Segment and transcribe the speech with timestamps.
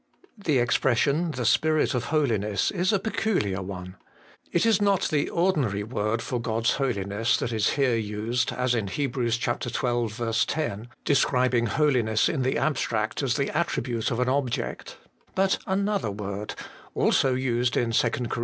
[0.35, 3.97] The expression, the Spirit of holiness, is a peculiar one.
[4.51, 8.87] It is not the ordinary word for God's Holiness that is here used as in
[8.87, 9.15] Heb.
[9.29, 14.97] xii 10, describing holi ness in the abstract as the attribute of an object,
[15.35, 15.65] 168 HOLY IN CHRIST.
[15.67, 16.55] but another word
[16.95, 18.29] (also used in 2 Cor.